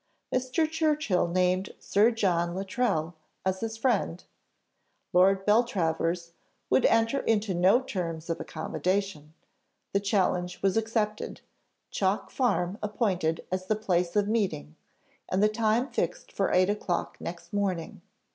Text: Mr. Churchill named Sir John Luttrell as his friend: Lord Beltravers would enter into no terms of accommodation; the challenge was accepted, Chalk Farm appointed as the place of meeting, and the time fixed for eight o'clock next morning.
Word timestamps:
Mr. 0.33 0.67
Churchill 0.67 1.27
named 1.27 1.75
Sir 1.77 2.09
John 2.09 2.55
Luttrell 2.55 3.13
as 3.45 3.59
his 3.59 3.77
friend: 3.77 4.23
Lord 5.13 5.45
Beltravers 5.45 6.31
would 6.71 6.87
enter 6.87 7.19
into 7.19 7.53
no 7.53 7.79
terms 7.83 8.27
of 8.27 8.39
accommodation; 8.39 9.35
the 9.93 9.99
challenge 9.99 10.63
was 10.63 10.75
accepted, 10.75 11.41
Chalk 11.91 12.31
Farm 12.31 12.79
appointed 12.81 13.45
as 13.51 13.67
the 13.67 13.75
place 13.75 14.15
of 14.15 14.27
meeting, 14.27 14.75
and 15.29 15.43
the 15.43 15.47
time 15.49 15.87
fixed 15.87 16.31
for 16.31 16.51
eight 16.51 16.71
o'clock 16.71 17.17
next 17.19 17.53
morning. 17.53 18.01